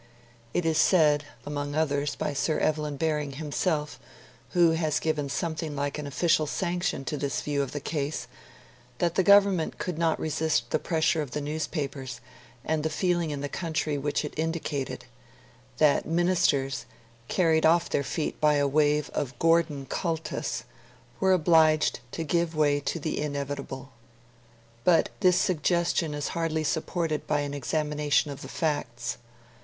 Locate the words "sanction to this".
6.47-7.41